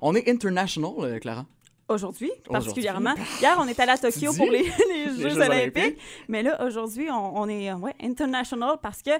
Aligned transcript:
On 0.00 0.14
est 0.14 0.28
international, 0.28 0.92
euh, 1.00 1.18
Clara. 1.18 1.46
Aujourd'hui, 1.88 2.32
particulièrement. 2.50 3.14
Hier, 3.40 3.56
on 3.60 3.68
est 3.68 3.78
allé 3.78 3.92
à 3.92 3.98
Tokyo 3.98 4.32
pour 4.36 4.50
les, 4.50 4.64
Jeux, 5.20 5.40
olympiques. 5.40 5.98
Mais 6.28 6.42
là, 6.42 6.64
aujourd'hui, 6.66 7.08
on, 7.10 7.40
on, 7.40 7.48
est 7.48 7.72
ouais, 7.72 7.94
international 8.02 8.78
parce 8.82 9.02
que 9.02 9.12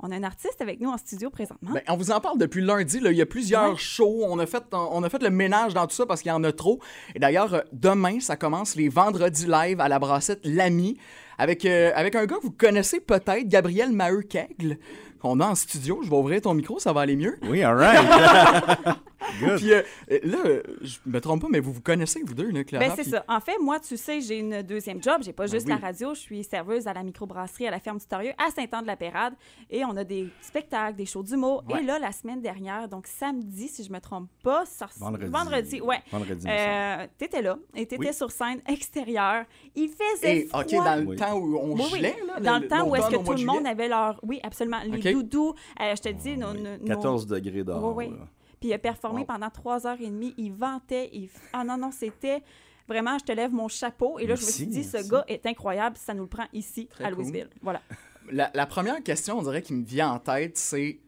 on 0.00 0.10
a 0.10 0.16
un 0.16 0.22
artiste 0.22 0.60
avec 0.60 0.80
nous 0.80 0.90
en 0.90 0.98
studio 0.98 1.30
présentement. 1.30 1.72
Ben, 1.72 1.82
on 1.88 1.96
vous 1.96 2.10
en 2.10 2.20
parle 2.20 2.38
depuis 2.38 2.62
lundi. 2.62 3.00
Là. 3.00 3.10
Il 3.10 3.16
y 3.16 3.22
a 3.22 3.26
plusieurs 3.26 3.78
shows. 3.78 4.22
On 4.24 4.38
a, 4.38 4.46
fait, 4.46 4.62
on 4.72 5.02
a 5.02 5.08
fait 5.08 5.22
le 5.22 5.30
ménage 5.30 5.74
dans 5.74 5.86
tout 5.86 5.94
ça 5.94 6.04
parce 6.06 6.22
qu'il 6.22 6.30
y 6.30 6.32
en 6.32 6.44
a 6.44 6.52
trop. 6.52 6.80
Et 7.14 7.18
d'ailleurs, 7.18 7.54
euh, 7.54 7.60
demain, 7.72 8.20
ça 8.20 8.36
commence 8.36 8.74
les 8.74 8.88
vendredis 8.88 9.46
live 9.46 9.80
à 9.80 9.88
la 9.88 9.98
brassette 9.98 10.40
L'Ami 10.44 10.98
avec, 11.38 11.64
euh, 11.64 11.92
avec 11.94 12.14
un 12.16 12.26
gars 12.26 12.36
que 12.36 12.42
vous 12.42 12.50
connaissez 12.50 13.00
peut-être, 13.00 13.48
Gabriel 13.48 13.92
Maheu-Kegle, 13.92 14.78
qu'on 15.20 15.40
a 15.40 15.46
en 15.46 15.54
studio. 15.54 16.00
Je 16.02 16.10
vais 16.10 16.16
ouvrir 16.16 16.40
ton 16.40 16.54
micro, 16.54 16.78
ça 16.78 16.92
va 16.92 17.02
aller 17.02 17.16
mieux. 17.16 17.36
Oui, 17.42 17.62
all 17.62 17.76
right. 17.76 18.96
Puis 19.56 19.72
euh, 19.72 19.82
là, 20.22 20.62
je 20.82 20.98
me 21.06 21.20
trompe 21.20 21.42
pas, 21.42 21.48
mais 21.50 21.60
vous 21.60 21.72
vous 21.72 21.80
connaissez, 21.80 22.22
vous 22.22 22.34
deux, 22.34 22.50
là, 22.50 22.64
Clara? 22.64 22.86
Ben, 22.86 22.94
c'est 22.96 23.08
ça. 23.08 23.24
En 23.28 23.40
fait, 23.40 23.58
moi, 23.60 23.80
tu 23.80 23.96
sais, 23.96 24.20
j'ai 24.20 24.38
une 24.38 24.62
deuxième 24.62 25.02
job. 25.02 25.22
J'ai 25.22 25.32
pas 25.32 25.44
ben 25.44 25.52
juste 25.52 25.68
la 25.68 25.76
radio. 25.76 26.14
Je 26.14 26.20
suis 26.20 26.44
serveuse 26.44 26.86
à 26.86 26.92
la 26.92 27.02
microbrasserie 27.02 27.66
à 27.66 27.70
la 27.70 27.80
ferme 27.80 27.98
du 27.98 28.06
Torieux 28.06 28.32
à 28.38 28.50
Saint-Anne-de-la-Pérade. 28.50 29.34
Et 29.70 29.84
on 29.84 29.96
a 29.96 30.04
des 30.04 30.28
spectacles, 30.40 30.96
des 30.96 31.06
shows 31.06 31.22
d'humour. 31.22 31.64
Et 31.78 31.82
là, 31.82 31.98
la 31.98 32.12
semaine 32.12 32.40
dernière, 32.40 32.88
donc 32.88 33.06
samedi, 33.06 33.68
si 33.68 33.84
je 33.84 33.92
me 33.92 34.00
trompe 34.00 34.28
pas, 34.42 34.64
vendredi. 34.98 35.30
Vendredi, 35.30 35.80
ouais. 35.80 36.02
Vendredi. 36.10 36.46
Euh, 36.48 37.06
t'étais 37.18 37.42
là 37.42 37.58
et 37.74 37.86
t'étais 37.86 38.12
sur 38.12 38.30
scène 38.30 38.60
extérieure. 38.66 39.44
Il 39.74 39.88
faisait 39.88 40.38
et, 40.38 40.48
OK, 40.52 40.70
dans 40.72 41.10
le 41.10 41.16
temps 41.16 41.38
où 41.38 41.56
on 41.56 41.76
gelait, 41.76 42.16
là, 42.26 42.40
Dans 42.40 42.58
le, 42.58 42.68
temps 42.68 42.88
où 42.88 42.96
est-ce 42.96 43.08
que 43.08 43.24
tout 43.24 43.32
le 43.32 43.44
monde 43.44 43.66
avait 43.66 43.88
leur... 43.88 44.20
Oui, 44.22 44.40
absolument. 44.42 44.78
Les 44.84 45.12
doudous. 45.12 45.54
Euh, 45.80 45.94
je 45.96 46.02
te 46.02 46.08
dis... 46.10 46.36
Nos, 46.36 46.54
14 46.86 47.26
degrés 47.26 47.64
d'or. 47.64 47.94
Oui, 47.96 48.06
oui. 48.08 48.16
Puis 48.64 48.70
il 48.70 48.72
a 48.72 48.78
performé 48.78 49.26
pendant 49.26 49.50
trois 49.50 49.86
heures 49.86 50.00
et 50.00 50.08
demie. 50.08 50.32
Il 50.38 50.54
vantait. 50.54 51.10
Il... 51.12 51.28
Ah 51.52 51.64
non, 51.64 51.76
non, 51.76 51.90
c'était 51.90 52.42
vraiment, 52.88 53.18
je 53.18 53.24
te 53.26 53.32
lève 53.32 53.52
mon 53.52 53.68
chapeau. 53.68 54.18
Et 54.18 54.26
là, 54.26 54.36
je 54.36 54.40
me 54.40 54.50
suis 54.50 54.66
dit, 54.66 54.82
ce 54.82 55.06
gars 55.06 55.22
est 55.28 55.44
incroyable. 55.44 55.98
Ça 55.98 56.14
nous 56.14 56.22
le 56.22 56.30
prend 56.30 56.46
ici, 56.54 56.88
à 56.98 57.10
Louisville. 57.10 57.50
Voilà. 57.60 57.82
La, 58.30 58.64
première 58.64 59.02
question, 59.02 59.38
on 59.38 59.42
dirait, 59.42 59.60
qui 59.60 59.74
me 59.74 59.84
vient 59.84 60.12
en 60.12 60.18
tête, 60.18 60.56
c'est 60.56 60.98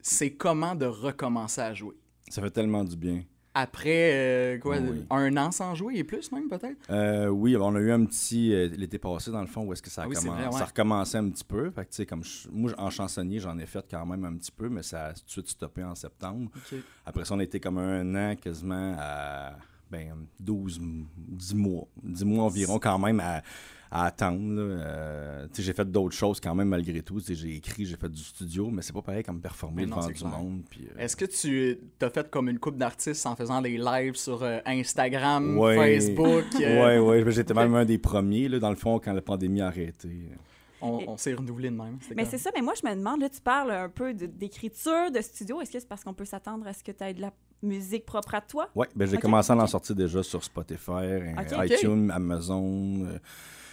c'est 0.00 0.32
comment 0.32 0.74
de 0.74 0.86
recommencer 0.86 1.60
à 1.60 1.72
jouer? 1.72 1.94
Ça 2.30 2.42
fait 2.42 2.50
tellement 2.50 2.82
du 2.82 2.96
bien 2.96 3.22
après 3.54 4.10
euh, 4.12 4.58
quoi, 4.58 4.76
un 5.10 5.36
an 5.36 5.50
sans 5.50 5.74
jouer 5.74 5.96
et 5.96 6.04
plus 6.04 6.30
même 6.32 6.48
peut-être? 6.48 6.78
Euh, 6.90 7.28
oui, 7.28 7.56
on 7.56 7.74
a 7.74 7.80
eu 7.80 7.90
un 7.90 8.04
petit 8.04 8.52
euh, 8.52 8.68
l'été 8.68 8.98
passé 8.98 9.30
dans 9.30 9.40
le 9.40 9.46
fond 9.46 9.64
où 9.64 9.72
est-ce 9.72 9.82
que 9.82 9.90
ça 9.90 10.02
a, 10.02 10.06
ah 10.06 10.52
ça 10.52 10.64
recommencé 10.64 11.18
un 11.18 11.28
petit 11.28 11.44
peu. 11.44 11.70
Fait 11.70 11.84
que, 11.84 12.02
comme 12.04 12.22
moi 12.52 12.72
en 12.78 12.90
chansonnier 12.90 13.40
j'en 13.40 13.58
ai 13.58 13.66
fait 13.66 13.84
quand 13.90 14.06
même 14.06 14.24
un 14.24 14.36
petit 14.36 14.52
peu, 14.52 14.68
mais 14.68 14.82
ça 14.82 15.06
a 15.06 15.12
tout 15.14 15.24
de 15.24 15.30
suite 15.30 15.48
stoppé 15.48 15.82
en 15.82 15.94
septembre. 15.94 16.50
Après 17.04 17.24
ça 17.24 17.34
on 17.34 17.38
a 17.38 17.44
été 17.44 17.60
comme 17.60 17.78
un 17.78 18.14
an 18.14 18.36
quasiment 18.36 18.94
à 18.98 19.56
ben, 19.90 20.14
12, 20.40 20.80
10 21.16 21.54
mois, 21.54 21.86
10 22.02 22.24
mois 22.24 22.44
environ 22.44 22.78
quand 22.78 22.98
même 22.98 23.20
à 23.20 23.42
à 23.90 24.06
attendre. 24.06 24.54
Euh, 24.58 25.46
j'ai 25.56 25.72
fait 25.72 25.90
d'autres 25.90 26.14
choses 26.14 26.40
quand 26.40 26.54
même 26.54 26.68
malgré 26.68 27.02
tout. 27.02 27.20
J'ai 27.26 27.56
écrit, 27.56 27.86
j'ai 27.86 27.96
fait 27.96 28.08
du 28.08 28.22
studio, 28.22 28.70
mais 28.70 28.82
c'est 28.82 28.92
pas 28.92 29.02
pareil 29.02 29.22
comme 29.22 29.40
performer 29.40 29.86
devant 29.86 30.06
du 30.06 30.24
monde. 30.24 30.62
Euh, 30.78 31.02
Est-ce 31.02 31.16
que 31.16 31.24
tu 31.24 31.78
as 32.00 32.10
fait 32.10 32.30
comme 32.30 32.48
une 32.48 32.58
coupe 32.58 32.76
d'artistes 32.76 33.24
en 33.26 33.36
faisant 33.36 33.62
des 33.62 33.78
lives 33.78 34.16
sur 34.16 34.42
euh, 34.42 34.58
Instagram, 34.66 35.58
Facebook? 35.58 36.44
Oui, 36.54 36.98
oui. 36.98 37.32
J'étais 37.32 37.54
même 37.54 37.74
un 37.74 37.84
des 37.84 37.98
premiers, 37.98 38.48
là, 38.48 38.58
dans 38.58 38.70
le 38.70 38.76
fond, 38.76 38.98
quand 38.98 39.12
la 39.12 39.22
pandémie 39.22 39.60
a 39.60 39.68
arrêté. 39.68 40.08
On, 40.80 41.16
s'est 41.16 41.34
renouvelé 41.34 41.70
de 41.70 41.76
même. 41.76 41.98
Mais 42.16 42.24
c'est 42.24 42.38
ça, 42.38 42.50
mais 42.54 42.62
moi, 42.62 42.74
je 42.80 42.88
me 42.88 42.94
demande, 42.94 43.20
là, 43.20 43.28
tu 43.28 43.40
parles 43.40 43.70
un 43.70 43.88
peu 43.88 44.14
d'écriture, 44.14 45.10
de, 45.10 45.20
studio. 45.20 45.60
Est-ce 45.60 45.72
que 45.72 45.80
c'est 45.80 45.88
parce 45.88 46.04
qu'on 46.04 46.14
peut 46.14 46.24
s'attendre 46.24 46.66
à 46.66 46.72
ce 46.72 46.84
que 46.84 46.92
tu 46.92 47.04
aies 47.04 47.14
de 47.14 47.20
la 47.20 47.32
musique 47.62 48.06
propre 48.06 48.34
à 48.34 48.40
toi? 48.40 48.68
Oui, 48.74 48.86
ben, 48.94 49.08
j'ai 49.08 49.18
commencé 49.18 49.52
à 49.52 49.56
en 49.56 49.66
sortir 49.66 49.96
déjà 49.96 50.22
sur 50.22 50.42
Spotify, 50.44 51.32
iTunes, 51.64 52.10
Amazon. 52.10 53.18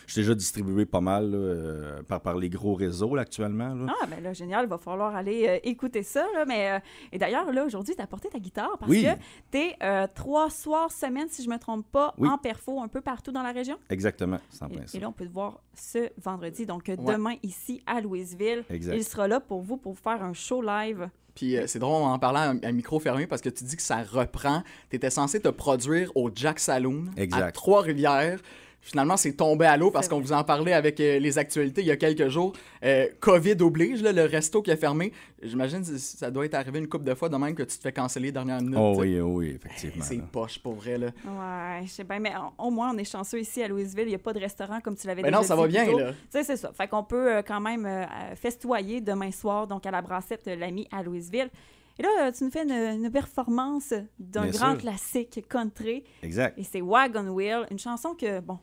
Je 0.07 0.21
déjà 0.21 0.35
distribué 0.35 0.85
pas 0.85 1.01
mal 1.01 1.31
euh, 1.33 2.01
par, 2.03 2.21
par 2.21 2.37
les 2.37 2.49
gros 2.49 2.73
réseaux 2.73 3.15
actuellement. 3.17 3.75
Ah, 3.87 4.05
ben 4.07 4.21
là, 4.21 4.33
génial. 4.33 4.65
Il 4.65 4.69
va 4.69 4.77
falloir 4.77 5.15
aller 5.15 5.47
euh, 5.47 5.59
écouter 5.63 6.03
ça. 6.03 6.25
mais, 6.47 6.71
euh, 6.71 6.79
et 7.11 7.17
d'ailleurs, 7.17 7.51
là, 7.51 7.65
aujourd'hui, 7.65 7.95
tu 7.95 8.01
as 8.01 8.05
apporté 8.05 8.29
ta 8.29 8.39
guitare 8.39 8.77
parce 8.79 8.91
que 8.91 9.15
tu 9.51 9.57
es 9.57 10.07
trois 10.13 10.49
soirs 10.49 10.91
semaine, 10.91 11.27
si 11.29 11.43
je 11.43 11.49
me 11.49 11.57
trompe 11.57 11.85
pas, 11.91 12.13
en 12.19 12.37
perfo 12.37 12.81
un 12.81 12.87
peu 12.87 13.01
partout 13.01 13.31
dans 13.31 13.43
la 13.43 13.51
région? 13.51 13.77
Exactement, 13.89 14.39
sans 14.49 14.67
et, 14.67 14.97
et, 14.97 14.99
là, 14.99 15.09
on 15.09 15.11
peut 15.11 15.25
te 15.25 15.33
voir 15.33 15.61
ce 15.73 16.09
vendredi. 16.21 16.65
Donc, 16.65 16.85
demain, 16.85 17.35
ici, 17.43 17.81
à 17.85 18.01
Louisville. 18.01 18.63
Il 18.69 19.03
sera 19.03 19.27
là 19.27 19.39
pour 19.39 19.61
vous 19.61 19.77
pour 19.77 19.97
faire 19.97 20.23
un 20.23 20.33
show 20.33 20.61
live. 20.61 21.09
Puis 21.35 21.57
c'est 21.67 21.79
drôle 21.79 22.03
en 22.03 22.17
parlant 22.17 22.57
à, 22.63 22.71
micro 22.71 22.97
fermé 22.99 23.27
parce 23.27 23.41
que 23.41 23.49
tu 23.49 23.65
dis 23.65 23.75
que 23.75 23.81
ça 23.81 24.03
reprend. 24.03 24.63
Tu 24.89 24.95
étais 24.95 25.09
censé 25.09 25.41
te 25.41 25.49
produire 25.49 26.15
au 26.15 26.31
Jack 26.33 26.59
Saloon 26.59 27.05
à 27.33 27.51
Trois-Rivières. 27.51 28.39
Finalement, 28.85 29.17
c'est 29.17 29.33
tombé 29.33 29.65
à 29.65 29.77
l'eau 29.77 29.89
parce 29.89 30.07
qu'on 30.07 30.19
vous 30.19 30.31
en 30.31 30.43
parlait 30.43 30.73
avec 30.73 30.99
euh, 30.99 31.17
les 31.17 31.39
actualités 31.39 31.81
il 31.81 31.87
y 31.87 31.91
a 31.91 31.97
quelques 31.97 32.27
jours. 32.27 32.53
Euh, 32.83 33.07
COVID 33.19 33.55
oblige, 33.61 34.03
le 34.03 34.25
resto 34.25 34.61
qui 34.61 34.69
a 34.69 34.77
fermé. 34.77 35.11
J'imagine 35.41 35.83
que 35.83 35.97
ça 35.97 36.29
doit 36.29 36.45
être 36.45 36.53
arrivé 36.53 36.77
une 36.77 36.87
couple 36.87 37.05
de 37.05 37.15
fois 37.15 37.27
de 37.27 37.35
même 37.35 37.55
que 37.55 37.63
tu 37.63 37.77
te 37.77 37.81
fais 37.81 37.91
canceller 37.91 38.31
dernière 38.31 38.61
minute. 38.61 38.77
Oh 38.79 38.93
oui, 38.99 39.19
oh 39.19 39.37
oui, 39.37 39.55
effectivement. 39.55 40.05
c'est 40.05 40.21
poche 40.21 40.59
pour 40.59 40.75
vrai. 40.75 40.99
Là. 40.99 41.07
Ouais, 41.07 41.81
je 41.83 41.89
sais 41.89 42.03
bien, 42.03 42.19
mais 42.19 42.33
au 42.59 42.69
moins, 42.69 42.93
on 42.93 42.97
est 42.99 43.11
chanceux 43.11 43.39
ici 43.39 43.63
à 43.63 43.67
Louisville. 43.67 44.03
Il 44.03 44.09
n'y 44.09 44.15
a 44.15 44.19
pas 44.19 44.33
de 44.33 44.39
restaurant 44.39 44.79
comme 44.81 44.95
tu 44.95 45.07
l'avais 45.07 45.23
dit. 45.23 45.25
Mais 45.25 45.35
non, 45.35 45.41
ça 45.41 45.55
va 45.55 45.65
bien, 45.65 45.85
là. 45.85 46.11
Tu 46.11 46.17
sais, 46.29 46.43
c'est 46.43 46.57
ça. 46.57 46.71
Fait 46.71 46.87
qu'on 46.87 47.03
peut 47.03 47.37
euh, 47.37 47.41
quand 47.41 47.61
même 47.61 47.89
festoyer 48.35 49.01
demain 49.01 49.31
soir, 49.31 49.65
donc 49.65 49.87
à 49.87 49.91
la 49.91 50.03
brassette 50.03 50.45
L'Ami 50.45 50.87
à 50.91 51.01
Louisville. 51.01 51.49
Et 51.97 52.03
là, 52.03 52.31
tu 52.31 52.43
nous 52.43 52.51
fais 52.51 52.61
une, 52.61 53.09
performance 53.09 53.95
d'un 54.19 54.47
grand 54.49 54.75
classique 54.75 55.43
country. 55.49 56.03
Exact. 56.21 56.55
Et 56.59 56.63
c'est 56.63 56.81
Wagon 56.81 57.29
Wheel, 57.29 57.65
une 57.71 57.79
chanson 57.79 58.13
que, 58.13 58.41
bon, 58.41 58.59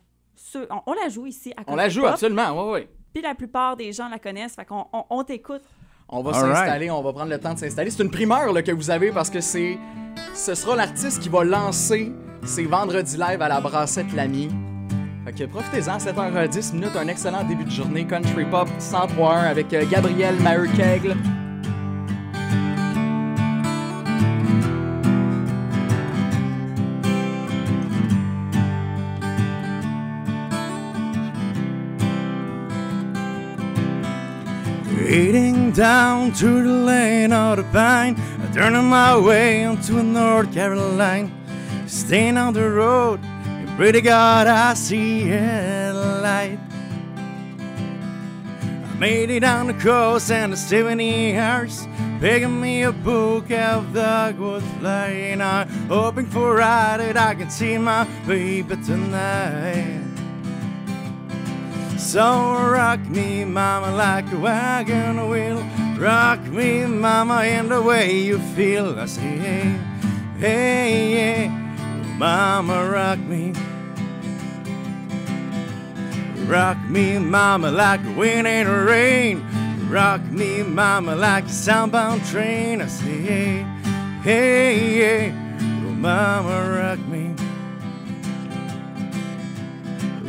on, 0.86 0.92
la 0.92 1.08
joue 1.08 1.26
ici 1.26 1.52
à 1.56 1.62
On 1.66 1.76
la 1.76 1.88
joue, 1.88 2.06
absolument, 2.06 2.72
oui, 2.72 2.80
oui. 2.80 2.88
Puis 3.12 3.22
la 3.22 3.34
plupart 3.34 3.76
des 3.76 3.92
gens 3.92 4.08
la 4.08 4.18
connaissent, 4.18 4.54
fait 4.54 4.64
qu'on 4.64 4.86
on, 4.92 5.24
t'écoute. 5.24 5.62
On 6.08 6.22
va 6.22 6.32
s'installer, 6.32 6.90
on 6.90 7.02
va 7.02 7.12
prendre 7.12 7.30
le 7.30 7.38
temps 7.38 7.54
de 7.54 7.58
s'installer. 7.58 7.90
C'est 7.90 8.02
une 8.02 8.10
primeur 8.10 8.52
que 8.62 8.72
vous 8.72 8.90
avez 8.90 9.12
parce 9.12 9.30
que 9.30 9.40
c'est 9.40 9.78
ce 10.34 10.54
sera 10.54 10.76
l'artiste 10.76 11.20
qui 11.20 11.28
va 11.28 11.44
lancer 11.44 12.12
ses 12.44 12.64
vendredis 12.64 13.16
live 13.16 13.40
à 13.40 13.48
la 13.48 13.60
brassette 13.60 14.12
L'Ami. 14.14 14.48
Fait 15.24 15.32
que 15.32 15.44
profitez-en, 15.44 15.98
7h10 15.98 16.74
minutes, 16.74 16.96
un 16.96 17.08
excellent 17.08 17.44
début 17.44 17.64
de 17.64 17.70
journée. 17.70 18.06
Country 18.06 18.44
Pop 18.44 18.68
103.1 18.78 19.50
avec 19.50 19.72
euh, 19.72 19.84
Gabriel 19.88 20.34
Maheu-Kegle. 20.40 21.16
Heading 35.12 35.72
down 35.72 36.32
to 36.36 36.62
the 36.62 36.72
lane 36.86 37.34
of 37.34 37.58
the 37.58 37.64
pine, 37.64 38.16
turning 38.54 38.86
my 38.86 39.14
way 39.18 39.62
onto 39.62 40.02
North 40.02 40.54
Carolina. 40.54 41.30
Staying 41.86 42.38
on 42.38 42.54
the 42.54 42.70
road, 42.70 43.20
and 43.22 43.68
pray 43.76 43.92
to 43.92 44.00
God 44.00 44.46
I 44.46 44.72
see 44.72 45.30
a 45.30 45.92
light. 45.92 46.58
I 48.64 48.94
made 48.98 49.28
it 49.28 49.40
down 49.40 49.66
the 49.66 49.74
coast 49.74 50.30
and 50.30 50.54
the 50.54 50.56
70 50.56 51.36
hours, 51.36 51.86
picking 52.18 52.58
me 52.58 52.84
a 52.84 52.92
book 52.92 53.50
of 53.50 53.92
dogwood 53.92 54.62
flying. 54.80 55.42
I'm 55.42 55.68
hoping 55.88 56.24
for 56.24 56.54
a 56.54 56.56
ride 56.60 57.00
that 57.00 57.18
I 57.18 57.34
can 57.34 57.50
see 57.50 57.76
my 57.76 58.04
baby 58.26 58.76
tonight. 58.76 60.11
So 62.12 62.20
rock 62.20 63.00
me, 63.08 63.42
mama, 63.46 63.90
like 63.90 64.30
a 64.32 64.36
wagon 64.36 65.30
wheel. 65.30 65.64
Rock 65.98 66.40
me, 66.42 66.84
mama, 66.84 67.42
in 67.44 67.70
the 67.70 67.80
way 67.80 68.20
you 68.20 68.38
feel. 68.54 69.00
I 69.00 69.06
say, 69.06 69.22
hey, 69.22 69.78
hey, 70.36 71.12
hey, 71.12 71.48
mama, 72.18 72.86
rock 72.86 73.18
me. 73.18 73.54
Rock 76.44 76.76
me, 76.86 77.18
mama, 77.18 77.70
like 77.70 78.04
a 78.04 78.10
wind 78.12 78.46
in 78.46 78.66
the 78.66 78.84
rain. 78.84 79.88
Rock 79.88 80.20
me, 80.24 80.62
mama, 80.62 81.16
like 81.16 81.44
a 81.44 81.46
soundbound 81.46 82.30
train. 82.30 82.82
I 82.82 82.88
say, 82.88 83.22
hey, 83.22 83.66
hey, 84.22 84.98
hey, 84.98 85.30
mama, 85.96 86.78
rock 86.78 86.98
me. 87.08 87.34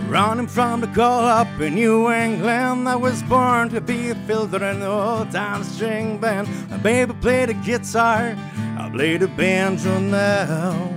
Running 0.08 0.48
from 0.48 0.82
the 0.82 0.88
cold 0.88 1.26
up 1.26 1.48
in 1.60 1.76
New 1.76 2.12
England, 2.12 2.88
I 2.88 2.96
was 2.96 3.24
born 3.24 3.70
to 3.70 3.82
be 3.82 4.10
a 4.10 4.16
fiddler 4.28 4.64
in 4.70 4.80
the 4.80 4.88
old 4.88 5.32
time 5.32 5.64
string 5.64 6.20
band. 6.20 6.48
My 6.70 6.78
baby 6.78 7.14
played 7.14 7.50
the 7.50 7.54
guitar, 7.54 8.36
I 8.78 8.90
play 8.94 9.18
the 9.18 9.28
banjo 9.28 10.00
now. 10.00 10.94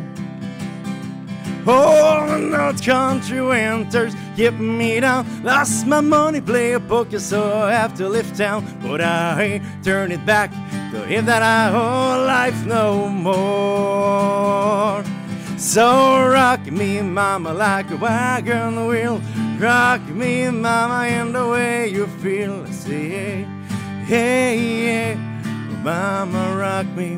Oh, 1.69 2.73
the 2.73 2.81
country 2.85 3.41
winters 3.41 4.15
keep 4.37 4.55
me 4.55 5.01
down. 5.01 5.27
Lost 5.43 5.87
my 5.87 6.01
money, 6.01 6.41
play 6.41 6.75
a 6.75 6.81
poker, 6.81 7.19
so 7.19 7.59
I 7.59 7.73
have 7.73 7.95
to 7.97 8.09
live 8.09 8.37
town. 8.37 8.65
But 8.83 9.01
I 9.01 9.61
turn 9.83 10.13
it 10.13 10.25
back 10.25 10.53
to 10.93 11.11
if 11.11 11.25
that 11.27 11.43
I 11.43 11.71
whole 11.73 12.25
life 12.25 12.65
no 12.67 13.09
more. 13.09 15.03
So 15.59 16.29
rock 16.29 16.67
me, 16.67 17.01
mama, 17.01 17.55
like 17.55 17.91
a 17.91 17.97
wagon 17.97 18.87
wheel. 18.89 19.23
Rock 19.59 20.07
me, 20.09 20.51
mama, 20.51 21.07
in 21.09 21.33
the 21.33 21.49
way 21.49 21.89
you 21.89 22.07
feel. 22.07 22.63
I 22.63 22.71
say, 22.71 23.09
hey, 23.09 23.47
hey, 24.05 24.85
hey, 24.85 25.15
mama, 25.83 26.55
rock 26.59 26.87
me. 26.95 27.17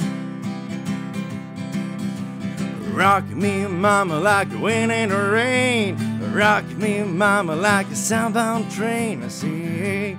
Rock 2.93 3.25
me, 3.25 3.67
mama, 3.67 4.20
like 4.20 4.50
the 4.50 4.58
wind 4.58 4.93
in 4.93 5.08
the 5.08 5.17
rain. 5.17 5.96
Rock 6.32 6.64
me, 6.76 7.02
mama, 7.02 7.56
like 7.56 7.88
a 7.88 7.96
southbound 7.96 8.70
train. 8.70 9.25
I 9.25 9.29
say, 9.29 9.49
hey, 9.49 10.19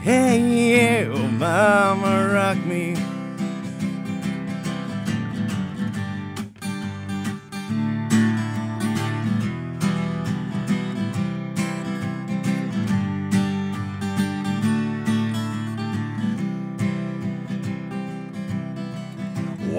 hey, 0.00 0.40
yeah, 0.40 1.12
oh, 1.12 1.28
mama, 1.28 2.30
rock 2.32 2.56
me. 2.64 2.96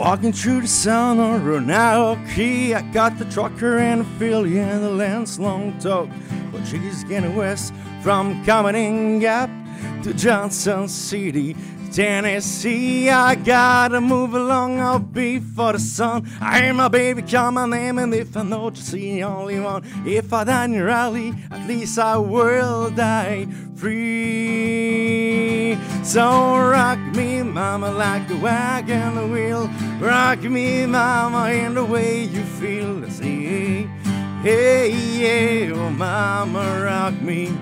Walking 0.04 0.34
through 0.34 0.60
the 0.60 0.68
sun 0.68 1.18
on 1.22 1.44
Ronaldo 1.44 2.36
Key, 2.36 2.74
I 2.74 2.82
got 2.92 3.18
the 3.18 3.24
trucker 3.24 3.78
and 3.78 4.02
the 4.02 4.06
filly 4.20 4.60
and 4.60 4.84
the 4.84 4.90
lance 4.90 5.40
long 5.40 5.80
talk. 5.80 6.10
But 6.52 6.66
she's 6.66 7.06
getting 7.06 7.34
west 7.38 7.74
from 8.02 8.44
Commoning 8.44 9.20
Gap 9.20 9.50
to 10.04 10.14
Johnson 10.14 10.90
City, 10.90 11.56
Tennessee. 11.94 13.10
I 13.10 13.36
gotta 13.36 14.02
move 14.02 14.34
along, 14.34 14.82
I'll 14.82 15.00
be 15.00 15.40
for 15.40 15.72
the 15.72 15.80
sun. 15.80 16.30
I 16.42 16.64
hear 16.64 16.74
my 16.74 16.90
baby 16.90 17.22
call 17.22 17.52
my 17.52 17.66
name, 17.66 17.98
and 17.98 18.14
if 18.14 18.36
I 18.36 18.44
know 18.44 18.72
just 18.72 18.92
the 18.92 19.24
only 19.24 19.62
one, 19.62 19.86
if 20.06 20.34
I 20.34 20.44
die 20.44 20.66
in 20.66 20.74
your 20.74 20.90
at 20.90 21.66
least 21.66 21.98
I 21.98 22.18
will 22.18 22.90
die 22.90 23.48
free. 23.78 24.53
So 26.04 26.58
rock 26.58 27.00
me, 27.16 27.42
mama, 27.44 27.90
like 27.90 28.30
a 28.30 28.36
wagon 28.36 29.32
wheel. 29.32 29.70
Rock 30.02 30.42
me, 30.44 30.86
mama, 30.86 31.50
in 31.52 31.76
the 31.76 31.86
way 31.86 32.26
you 32.26 32.44
feel. 32.44 33.10
See, 33.10 33.88
hey, 34.42 34.92
yeah, 34.92 35.74
oh, 35.74 35.90
mama, 35.90 36.82
rock 36.84 37.22
me. 37.22 37.56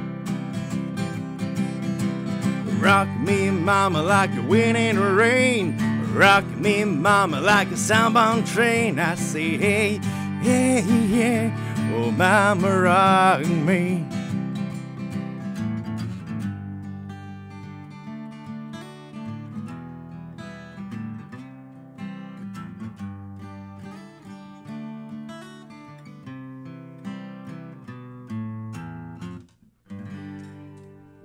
Rock 2.80 3.08
me, 3.20 3.52
mama, 3.52 4.02
like 4.02 4.36
a 4.36 4.42
wind 4.42 4.76
in 4.76 4.96
the 4.96 5.12
rain. 5.12 5.78
Rock 6.16 6.46
me, 6.46 6.84
mama, 6.84 7.40
like 7.40 7.68
a 7.68 7.76
soundbound 7.76 8.52
train. 8.52 8.98
I 8.98 9.14
say, 9.16 9.56
hey, 9.56 10.00
hey, 10.42 10.82
yeah, 10.82 11.94
oh, 11.94 12.10
mama, 12.10 12.82
rock 12.82 13.46
me. 13.46 14.04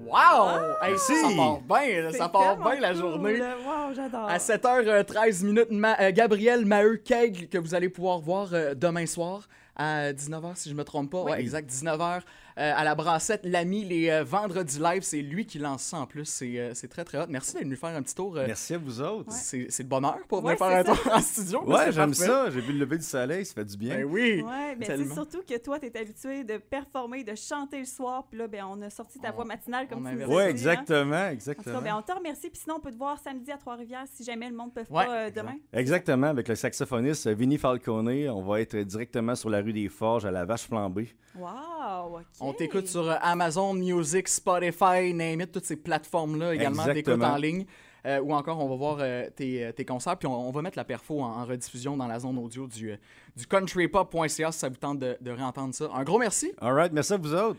Wow! 0.07 0.97
ça 0.97 1.15
part 1.37 1.61
bien, 1.61 2.13
ça 2.13 2.29
part 2.29 2.57
bien 2.57 2.81
la 2.81 2.95
journée. 2.95 3.41
Wow, 3.41 3.93
j'adore. 3.95 4.29
À 4.29 4.39
7h13 4.39 5.45
minutes, 5.45 5.69
euh, 5.73 6.13
Gabriel 6.13 6.65
Maheu 6.65 6.97
Keg, 6.97 7.49
que 7.49 7.59
vous 7.59 7.75
allez 7.75 7.89
pouvoir 7.89 8.21
voir 8.21 8.49
euh, 8.53 8.75
demain 8.75 9.07
soir 9.07 9.49
à 9.75 10.13
19h, 10.13 10.55
si 10.55 10.71
je 10.71 10.75
me 10.75 10.85
trompe 10.85 11.11
pas. 11.11 11.23
Ouais, 11.23 11.41
exact, 11.41 11.71
19h. 11.71 12.21
Euh, 12.59 12.73
à 12.75 12.85
la 12.85 12.95
brassette, 12.95 13.43
l'ami, 13.45 13.85
les 13.85 14.09
euh, 14.09 14.25
vendredis 14.25 14.79
live, 14.81 15.03
c'est 15.03 15.21
lui 15.21 15.45
qui 15.45 15.59
lance 15.59 15.83
ça 15.83 15.99
en 15.99 16.07
plus. 16.07 16.25
C'est, 16.25 16.59
euh, 16.59 16.73
très 16.89 17.05
très 17.05 17.19
hot. 17.19 17.27
Merci 17.29 17.53
d'être 17.53 17.65
venu 17.65 17.77
faire 17.77 17.95
un 17.95 18.03
petit 18.03 18.15
tour. 18.15 18.33
Merci 18.35 18.75
à 18.75 18.79
vous 18.79 19.03
autres. 19.03 19.31
C'est, 19.31 19.69
le 19.79 19.85
bonheur 19.85 20.19
pour 20.27 20.41
venir 20.41 20.57
faire 20.57 20.69
un 20.69 20.85
tour 20.85 20.99
en 21.13 21.21
studio. 21.21 21.65
Ouais, 21.65 21.93
j'aime 21.93 22.15
ça. 22.15 22.49
J'ai 22.51 22.63
vu 22.63 22.73
le 22.73 22.79
lever 22.79 22.97
du 22.97 23.05
soleil, 23.05 23.45
ça 23.45 23.53
fait 23.53 23.65
du 23.65 23.77
bien. 23.77 23.97
Ben 23.97 24.05
oui. 24.05 24.43
Ouais, 24.43 24.75
mais 24.77 24.87
c'est 24.87 25.13
surtout 25.13 25.43
que 25.47 25.59
toi, 25.59 25.79
tu 25.79 25.87
es 25.87 25.99
habitué 25.99 26.45
de 26.45 26.57
performer, 26.57 27.25
de 27.25 27.35
chanter 27.35 27.79
le 27.79 27.85
soir. 27.85 28.25
Puis 28.31 28.39
là, 28.39 28.49
ben, 28.49 28.65
on 28.65 28.81
a 28.81 28.89
sorti 28.89 29.19
ta 29.19 29.33
voix 29.33 29.45
matinale 29.45 29.87
comme 29.87 30.07
tu 30.09 30.15
disais. 30.15 30.25
Oui, 30.25 30.43
exactement. 30.45 31.29
exactement. 31.29 31.83
ben, 31.83 31.95
on 31.97 32.03
te 32.03 32.13
remercie. 32.13 32.49
Puis 32.49 32.63
sinon, 32.63 32.77
on 32.79 32.81
peut 32.81 32.91
te 32.91 32.97
voir 32.97 33.19
samedi 33.19 33.53
à 33.53 33.59
Trois-Rivières 33.59 34.07
si 34.11 34.25
jamais 34.25 34.49
le 34.49 34.57
monde 34.57 34.71
ne 34.75 34.83
peut 34.83 34.89
pas 34.91 35.31
demain. 35.31 35.57
Exactement. 35.75 36.29
Avec 36.29 36.49
le 36.49 36.55
saxophoniste 36.55 37.29
Vinny 37.29 37.59
Falcone, 37.59 38.09
on 38.31 38.43
va 38.43 38.63
être 38.63 38.79
directement 38.79 39.35
sur 39.35 39.51
la 39.51 39.61
rue 39.61 39.75
des 39.75 39.91
Forges 39.91 40.25
à 40.25 40.31
la 40.31 40.47
Vache 40.47 40.67
Flambée. 40.67 41.15
Wow, 41.35 42.21
On 42.47 42.53
t'écoute 42.53 42.87
sur 42.87 43.11
Amazon 43.23 43.75
Music, 43.75 44.29
Spotify, 44.29 45.13
name 45.13 45.41
it, 45.41 45.51
toutes 45.51 45.65
ces 45.65 45.75
plateformes-là 45.75 46.55
également 46.55 46.85
d'écoute 46.87 47.21
en 47.21 47.37
ligne. 47.37 47.67
Euh, 48.07 48.21
ou 48.21 48.33
encore, 48.35 48.61
on 48.61 48.69
va 48.69 48.77
voir 48.77 48.99
euh, 49.01 49.29
tes, 49.35 49.73
tes, 49.75 49.85
concerts, 49.85 50.17
puis 50.17 50.29
on, 50.29 50.53
va 50.53 50.63
mettre 50.63 50.79
la 50.79 50.85
perfo 50.85 51.21
en, 51.23 51.45
rediffusion 51.45 51.97
dans 51.97 52.07
la 52.07 52.21
zone 52.21 52.39
audio 52.39 52.69
du, 52.69 52.95
du 53.37 53.47
countrypop.ca 53.49 54.53
si 54.53 54.59
ça 54.61 54.69
vous 54.69 54.77
tente 54.77 55.01
de, 55.01 55.17
de 55.21 55.31
réentendre 55.33 55.75
ça. 55.75 55.91
Un 55.93 56.05
gros 56.05 56.21
merci. 56.21 56.53
All 56.61 56.73
right, 56.73 56.93
merci 56.93 57.15
à 57.15 57.17
vous 57.17 57.35
autres. 57.35 57.59